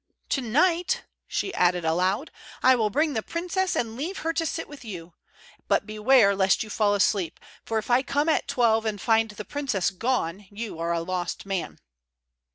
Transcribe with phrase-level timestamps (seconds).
[0.29, 2.31] "To night," she added aloud,
[2.63, 5.13] "I will bring the princess and leave her to sit with you;
[5.67, 9.45] but beware lest you fall asleep, for if I come at twelve and find the
[9.45, 11.77] princess gone, you are a lost man!"